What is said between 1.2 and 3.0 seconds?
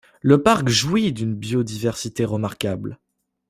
biodiversité remarquable.